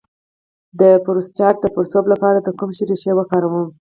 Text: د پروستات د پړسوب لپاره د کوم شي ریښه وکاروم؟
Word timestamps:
د 0.79 0.81
پروستات 1.05 1.55
د 1.59 1.65
پړسوب 1.75 2.05
لپاره 2.13 2.37
د 2.41 2.49
کوم 2.59 2.69
شي 2.77 2.83
ریښه 2.89 3.11
وکاروم؟ 3.15 3.65